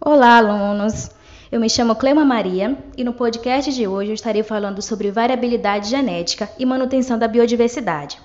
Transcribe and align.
Olá, 0.00 0.36
alunos! 0.36 1.10
Eu 1.50 1.58
me 1.58 1.68
chamo 1.68 1.96
Clema 1.96 2.24
Maria 2.24 2.78
e 2.96 3.02
no 3.02 3.12
podcast 3.12 3.72
de 3.72 3.88
hoje 3.88 4.12
eu 4.12 4.14
estarei 4.14 4.44
falando 4.44 4.80
sobre 4.80 5.10
variabilidade 5.10 5.90
genética 5.90 6.48
e 6.56 6.64
manutenção 6.64 7.18
da 7.18 7.26
biodiversidade. 7.26 8.16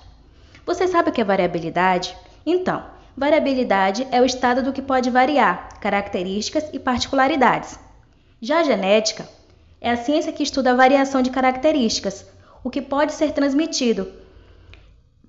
Você 0.64 0.86
sabe 0.86 1.10
o 1.10 1.12
que 1.12 1.20
é 1.20 1.24
variabilidade? 1.24 2.16
Então, 2.46 2.84
variabilidade 3.16 4.06
é 4.12 4.20
o 4.20 4.24
estado 4.24 4.62
do 4.62 4.72
que 4.72 4.80
pode 4.80 5.10
variar, 5.10 5.80
características 5.80 6.64
e 6.72 6.78
particularidades. 6.78 7.76
Já 8.40 8.60
a 8.60 8.64
genética 8.64 9.28
é 9.80 9.90
a 9.90 9.96
ciência 9.96 10.32
que 10.32 10.44
estuda 10.44 10.70
a 10.70 10.76
variação 10.76 11.22
de 11.22 11.30
características, 11.30 12.24
o 12.62 12.70
que 12.70 12.80
pode 12.80 13.12
ser 13.12 13.32
transmitido 13.32 14.06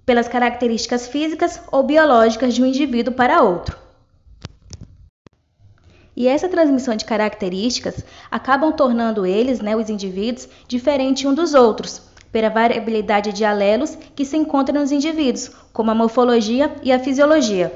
pelas 0.05 0.27
características 0.27 1.07
físicas 1.07 1.59
ou 1.71 1.82
biológicas 1.82 2.54
de 2.54 2.62
um 2.62 2.68
indivíduo 2.68 3.16
para 3.16 3.41
outro. 3.41 3.84
E 6.16 6.27
essa 6.27 6.47
transmissão 6.47 6.95
de 6.95 7.04
características 7.04 8.05
acabam 8.31 8.71
tornando 8.71 9.26
eles, 9.26 9.59
né, 9.59 9.76
os 9.76 9.90
indivíduos, 9.90 10.48
diferentes 10.67 11.26
um 11.26 11.34
dos 11.34 11.53
outros, 11.53 12.02
pela 12.31 12.49
variabilidade 12.49 13.34
de 13.34 13.44
alelos 13.44 13.98
que 14.16 14.23
se 14.23 14.38
encontram 14.38 14.80
nos 14.80 14.91
indivíduos, 14.91 15.52
como 15.73 15.91
a 15.91 15.95
morfologia 15.95 16.73
e 16.84 16.91
a 16.91 16.99
fisiologia. 16.99 17.71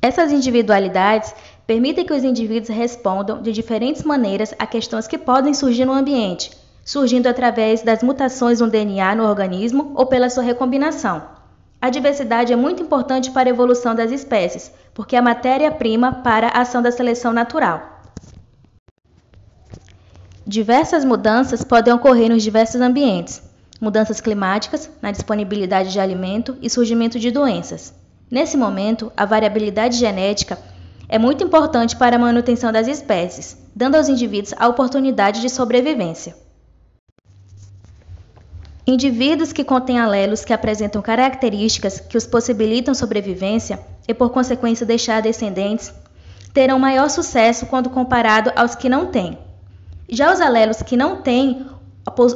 Essas 0.00 0.32
individualidades 0.32 1.34
permitem 1.66 2.04
que 2.04 2.12
os 2.12 2.24
indivíduos 2.24 2.68
respondam 2.68 3.40
de 3.40 3.52
diferentes 3.52 4.02
maneiras 4.02 4.54
a 4.58 4.66
questões 4.66 5.06
que 5.06 5.16
podem 5.16 5.54
surgir 5.54 5.84
no 5.84 5.92
ambiente, 5.92 6.50
surgindo 6.84 7.28
através 7.28 7.82
das 7.82 8.02
mutações 8.02 8.60
no 8.60 8.68
DNA 8.68 9.14
no 9.14 9.24
organismo 9.24 9.92
ou 9.94 10.06
pela 10.06 10.28
sua 10.28 10.42
recombinação. 10.42 11.41
A 11.82 11.90
diversidade 11.90 12.52
é 12.52 12.56
muito 12.56 12.80
importante 12.80 13.32
para 13.32 13.48
a 13.48 13.50
evolução 13.50 13.92
das 13.92 14.12
espécies, 14.12 14.70
porque 14.94 15.16
é 15.16 15.18
a 15.18 15.22
matéria-prima 15.22 16.12
para 16.22 16.46
a 16.46 16.60
ação 16.60 16.80
da 16.80 16.92
seleção 16.92 17.32
natural. 17.32 18.04
Diversas 20.46 21.04
mudanças 21.04 21.64
podem 21.64 21.92
ocorrer 21.92 22.30
nos 22.30 22.44
diversos 22.44 22.80
ambientes. 22.80 23.42
Mudanças 23.80 24.20
climáticas, 24.20 24.88
na 25.02 25.10
disponibilidade 25.10 25.90
de 25.90 25.98
alimento 25.98 26.56
e 26.62 26.70
surgimento 26.70 27.18
de 27.18 27.32
doenças. 27.32 27.92
Nesse 28.30 28.56
momento, 28.56 29.10
a 29.16 29.24
variabilidade 29.24 29.96
genética 29.96 30.56
é 31.08 31.18
muito 31.18 31.42
importante 31.42 31.96
para 31.96 32.14
a 32.14 32.18
manutenção 32.18 32.70
das 32.70 32.86
espécies, 32.86 33.58
dando 33.74 33.96
aos 33.96 34.08
indivíduos 34.08 34.54
a 34.56 34.68
oportunidade 34.68 35.40
de 35.40 35.50
sobrevivência. 35.50 36.41
Indivíduos 38.84 39.52
que 39.52 39.62
contêm 39.62 40.00
alelos 40.00 40.44
que 40.44 40.52
apresentam 40.52 41.00
características 41.00 42.00
que 42.00 42.16
os 42.16 42.26
possibilitam 42.26 42.92
sobrevivência 42.94 43.78
e, 44.08 44.12
por 44.12 44.30
consequência, 44.30 44.84
deixar 44.84 45.22
descendentes, 45.22 45.94
terão 46.52 46.80
maior 46.80 47.08
sucesso 47.08 47.66
quando 47.66 47.90
comparado 47.90 48.52
aos 48.56 48.74
que 48.74 48.88
não 48.88 49.06
têm. 49.06 49.38
Já 50.08 50.32
os 50.32 50.40
alelos 50.40 50.82
que 50.82 50.96
não 50.96 51.22
têm 51.22 51.64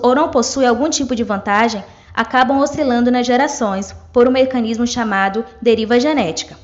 ou 0.03 0.15
não 0.15 0.31
possuem 0.31 0.69
algum 0.69 0.89
tipo 0.89 1.17
de 1.17 1.25
vantagem 1.25 1.83
acabam 2.15 2.61
oscilando 2.61 3.11
nas 3.11 3.27
gerações 3.27 3.93
por 4.13 4.29
um 4.29 4.31
mecanismo 4.31 4.87
chamado 4.87 5.45
deriva 5.61 5.99
genética. 5.99 6.57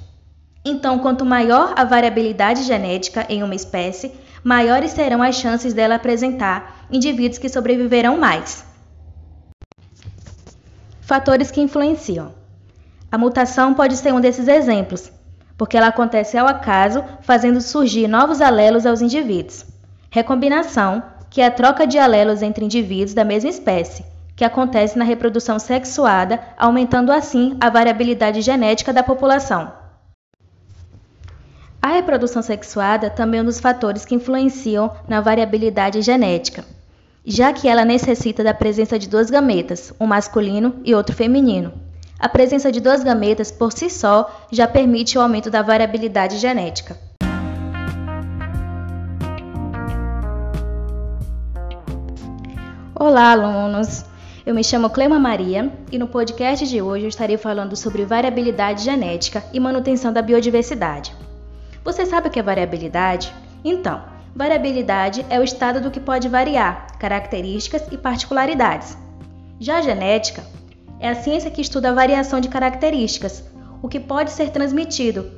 Então, 0.65 1.01
quanto 1.01 1.25
maior 1.25 1.75
a 1.77 1.85
variabilidade 1.85 2.63
genética 2.63 3.27
em 3.29 3.43
uma 3.43 3.57
espécie, 3.57 4.13
maiores 4.45 4.93
serão 4.93 5.21
as 5.21 5.35
chances 5.35 5.75
dela 5.75 5.97
apresentar 5.97 6.87
indivíduos 6.91 7.39
que 7.39 7.49
sobreviverão 7.49 8.17
mais. 8.17 8.71
Fatores 11.03 11.51
que 11.51 11.61
influenciam. 11.61 12.33
A 13.11 13.19
mutação 13.19 13.75
pode 13.75 13.97
ser 13.97 14.15
um 14.15 14.21
desses 14.21 14.47
exemplos, 14.47 15.11
porque 15.59 15.77
ela 15.77 15.89
acontece 15.89 16.39
ao 16.39 16.47
acaso, 16.47 17.03
fazendo 17.23 17.61
surgir 17.61 18.07
novos 18.07 18.41
alelos 18.41 18.87
aos 18.87 19.03
indivíduos. 19.03 19.67
Recombinação, 20.11 21.03
que 21.29 21.41
é 21.41 21.47
a 21.47 21.51
troca 21.51 21.89
de 21.89 21.99
alelos 21.99 22.41
entre 22.41 22.65
indivíduos 22.65 23.15
da 23.15 23.25
mesma 23.25 23.51
espécie, 23.51 24.05
que 24.37 24.45
acontece 24.45 24.97
na 24.97 25.05
reprodução 25.05 25.59
sexuada, 25.59 26.41
aumentando 26.57 27.11
assim 27.11 27.57
a 27.61 27.69
variabilidade 27.69 28.41
genética 28.41 28.93
da 28.93 29.03
população. 29.03 29.73
A 31.83 31.89
reprodução 31.89 32.43
sexuada 32.43 33.11
também 33.11 33.41
é 33.41 33.43
um 33.43 33.47
dos 33.47 33.59
fatores 33.59 34.05
que 34.05 34.15
influenciam 34.15 34.93
na 35.09 35.21
variabilidade 35.21 36.01
genética 36.01 36.65
já 37.25 37.53
que 37.53 37.69
ela 37.69 37.85
necessita 37.85 38.43
da 38.43 38.53
presença 38.53 38.99
de 38.99 39.09
dois 39.09 39.31
gametas, 39.31 39.93
um 40.01 40.07
masculino 40.07 40.75
e 40.85 40.95
outro 40.95 41.15
feminino. 41.15 41.73
A 42.19 42.29
presença 42.29 42.71
de 42.71 42.81
dois 42.81 43.03
gametas 43.05 43.51
por 43.51 43.73
si 43.73 43.89
só 43.89 44.47
já 44.51 44.67
permite 44.67 45.17
o 45.17 45.21
aumento 45.21 45.51
da 45.51 45.63
variabilidade 45.63 46.39
genética. 46.39 46.97
Olá, 52.95 53.33
alunos! 53.33 54.05
Eu 54.45 54.55
me 54.55 54.65
chamo 54.65 54.91
Clema 54.91 55.19
Maria 55.21 55.73
e 55.93 55.99
no 55.99 56.09
podcast 56.09 56.67
de 56.67 56.83
hoje 56.83 57.05
eu 57.05 57.09
estarei 57.09 57.37
falando 57.37 57.77
sobre 57.77 58.05
variabilidade 58.05 58.83
genética 58.83 59.45
e 59.53 59.61
manutenção 59.61 60.13
da 60.13 60.23
biodiversidade. 60.23 61.15
Você 61.85 62.05
sabe 62.05 62.29
o 62.29 62.31
que 62.31 62.41
é 62.41 62.43
variabilidade? 62.43 63.33
Então, 63.65 64.12
Variabilidade 64.35 65.27
é 65.29 65.39
o 65.39 65.43
estado 65.43 65.79
do 65.79 65.91
que 65.91 66.01
pode 66.01 66.27
variar, 66.27 66.97
características 66.99 67.83
e 67.93 67.99
particularidades. 67.99 68.97
Já 69.61 69.79
a 69.79 69.83
genética 69.83 70.43
é 70.99 71.11
a 71.11 71.15
ciência 71.15 71.51
que 71.51 71.61
estuda 71.61 71.91
a 71.91 71.95
variação 71.95 72.41
de 72.41 72.49
características, 72.49 73.45
o 73.83 73.89
que 73.89 74.01
pode 74.01 74.31
ser 74.31 74.51
transmitido 74.51 75.31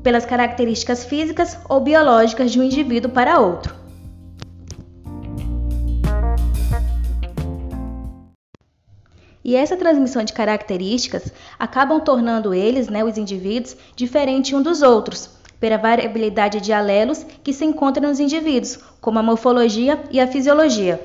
pelas 0.00 0.24
características 0.24 1.04
físicas 1.04 1.58
ou 1.68 1.80
biológicas 1.80 2.52
de 2.52 2.60
um 2.60 2.62
indivíduo 2.62 3.10
para 3.10 3.40
outro. 3.40 3.74
E 9.44 9.56
essa 9.56 9.76
transmissão 9.76 10.22
de 10.22 10.32
características 10.32 11.32
acabam 11.58 12.00
tornando 12.00 12.54
eles, 12.54 12.88
né, 12.88 13.02
os 13.02 13.18
indivíduos, 13.18 13.76
diferentes 13.96 14.52
um 14.52 14.62
dos 14.62 14.82
outros, 14.82 15.41
pela 15.62 15.78
variabilidade 15.78 16.60
de 16.60 16.72
alelos 16.72 17.24
que 17.44 17.52
se 17.52 17.64
encontram 17.64 18.08
nos 18.08 18.18
indivíduos, 18.18 18.80
como 19.00 19.20
a 19.20 19.22
morfologia 19.22 19.96
e 20.10 20.18
a 20.18 20.26
fisiologia. 20.26 21.00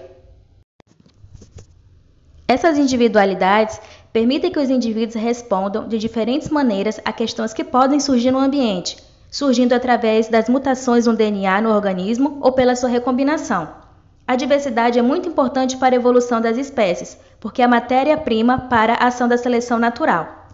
Essas 2.47 2.79
individualidades 2.79 3.79
permitem 4.11 4.51
que 4.51 4.57
os 4.57 4.71
indivíduos 4.71 5.13
respondam 5.13 5.87
de 5.87 5.99
diferentes 5.99 6.49
maneiras 6.49 6.99
a 7.05 7.13
questões 7.13 7.53
que 7.53 7.63
podem 7.63 7.99
surgir 7.99 8.31
no 8.31 8.39
ambiente, 8.39 8.97
surgindo 9.29 9.73
através 9.73 10.27
das 10.27 10.49
mutações 10.49 11.05
no 11.05 11.15
DNA 11.15 11.61
no 11.61 11.69
organismo 11.69 12.39
ou 12.41 12.51
pela 12.51 12.75
sua 12.75 12.89
recombinação. 12.89 13.69
A 14.27 14.35
diversidade 14.35 14.97
é 14.97 15.03
muito 15.03 15.29
importante 15.29 15.77
para 15.77 15.93
a 15.93 15.99
evolução 15.99 16.41
das 16.41 16.57
espécies, 16.57 17.15
porque 17.39 17.61
é 17.61 17.65
a 17.65 17.67
matéria-prima 17.67 18.57
para 18.61 18.93
a 18.93 19.05
ação 19.05 19.27
da 19.27 19.37
seleção 19.37 19.77
natural. 19.77 20.46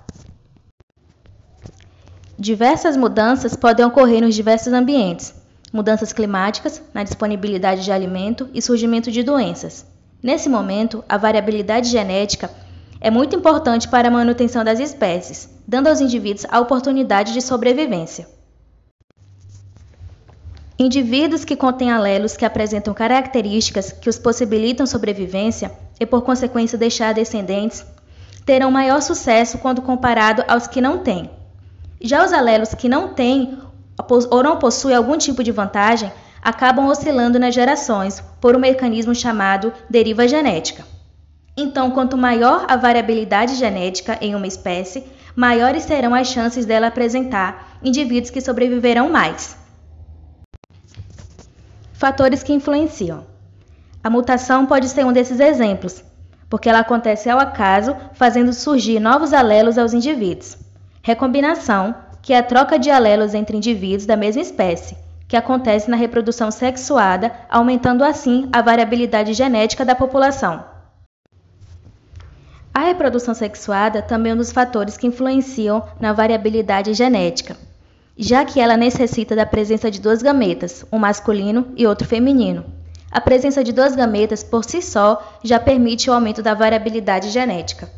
Diversas 2.44 2.98
mudanças 2.98 3.56
podem 3.56 3.86
ocorrer 3.86 4.20
nos 4.22 4.36
diversos 4.36 4.74
ambientes. 4.74 5.34
Mudanças 5.72 6.12
climáticas, 6.12 6.82
na 6.94 7.02
disponibilidade 7.02 7.86
de 7.86 7.92
alimento 7.94 8.50
e 8.54 8.62
surgimento 8.62 9.10
de 9.10 9.24
doenças. 9.24 9.86
Nesse 10.22 10.50
momento, 10.50 11.06
a 11.08 11.18
variabilidade 11.18 11.88
genética 11.88 12.52
é 13.00 13.10
muito 13.10 13.34
importante 13.34 13.88
para 13.88 14.10
a 14.10 14.12
manutenção 14.12 14.62
das 14.62 14.82
espécies, 14.82 15.50
dando 15.66 15.88
aos 15.88 16.02
indivíduos 16.02 16.46
a 16.50 16.60
oportunidade 16.60 17.32
de 17.32 17.42
sobrevivência. 17.42 18.28
Indivíduos 20.78 21.46
que 21.46 21.56
contêm 21.56 21.92
alelos 21.92 22.36
que 22.36 22.44
apresentam 22.44 22.94
características 22.94 23.94
que 23.94 24.10
os 24.10 24.20
possibilitam 24.20 24.86
sobrevivência 24.86 25.72
e, 25.98 26.06
por 26.06 26.24
consequência, 26.24 26.78
deixar 26.78 27.14
descendentes, 27.14 27.86
terão 28.46 28.70
maior 28.70 29.02
sucesso 29.02 29.60
quando 29.60 29.82
comparado 29.82 30.44
aos 30.46 30.68
que 30.68 30.82
não 30.82 30.98
têm. 30.98 31.30
Já 32.06 32.26
os 32.26 32.34
alelos 32.34 32.74
que 32.74 32.90
não 32.90 33.14
têm 33.14 33.58
ou 34.30 34.44
não 34.44 34.60
possuem 34.60 34.94
algum 34.94 35.18
tipo 35.18 35.42
de 35.42 35.54
vantagem 35.54 36.12
acabam 36.42 36.88
oscilando 36.88 37.40
nas 37.40 37.56
gerações 37.56 38.22
por 38.42 38.58
um 38.58 38.60
mecanismo 38.60 39.16
chamado 39.16 39.72
deriva 39.90 40.28
genética. 40.28 40.84
Então, 41.56 41.92
quanto 41.92 42.18
maior 42.18 42.66
a 42.68 42.76
variabilidade 42.76 43.56
genética 43.56 44.18
em 44.20 44.36
uma 44.36 44.48
espécie, 44.48 45.06
maiores 45.34 45.84
serão 45.84 46.14
as 46.14 46.28
chances 46.28 46.66
dela 46.66 46.88
apresentar 46.88 47.80
indivíduos 47.82 48.32
que 48.32 48.42
sobreviverão 48.42 49.10
mais. 49.10 49.56
Fatores 51.94 52.44
que 52.44 52.52
influenciam. 52.52 53.26
A 54.04 54.10
mutação 54.10 54.66
pode 54.66 54.90
ser 54.90 55.06
um 55.06 55.14
desses 55.14 55.40
exemplos, 55.40 56.04
porque 56.50 56.68
ela 56.68 56.80
acontece 56.80 57.30
ao 57.30 57.40
acaso, 57.40 57.96
fazendo 58.16 58.52
surgir 58.52 59.00
novos 59.00 59.32
alelos 59.32 59.78
aos 59.78 59.94
indivíduos. 59.94 60.63
Recombinação, 61.06 61.94
que 62.22 62.32
é 62.32 62.38
a 62.38 62.44
troca 62.44 62.80
de 62.80 62.90
alelos 62.90 63.34
entre 63.34 63.58
indivíduos 63.58 64.06
da 64.06 64.16
mesma 64.16 64.42
espécie, 64.42 64.96
que 65.28 65.36
acontece 65.36 65.92
na 65.92 65.98
reprodução 65.98 66.50
sexuada, 66.50 67.30
aumentando 67.50 68.06
assim 68.06 68.48
a 68.54 68.62
variabilidade 68.62 69.34
genética 69.34 69.84
da 69.84 69.96
população. 69.96 70.64
A 72.74 72.80
reprodução 72.80 73.34
sexuada 73.34 74.02
também 74.02 74.32
é 74.32 74.36
um 74.36 74.38
dos 74.38 74.54
fatores 74.54 74.96
que 74.96 75.06
influenciam 75.06 75.84
na 76.00 76.14
variabilidade 76.14 76.94
genética. 76.94 77.58
já 78.18 78.46
que 78.46 78.60
ela 78.62 78.78
necessita 78.78 79.36
da 79.36 79.46
presença 79.46 79.92
de 79.92 80.00
dois 80.00 80.22
gametas, 80.22 80.86
um 80.90 81.00
masculino 81.00 81.74
e 81.76 81.86
outro 81.86 82.08
feminino. 82.08 82.64
A 83.12 83.20
presença 83.20 83.64
de 83.64 83.74
dois 83.74 83.96
gametas 83.96 84.44
por 84.44 84.64
si 84.64 84.82
só 84.82 85.38
já 85.44 85.60
permite 85.60 86.10
o 86.10 86.14
aumento 86.14 86.42
da 86.42 86.54
variabilidade 86.54 87.30
genética. 87.30 87.90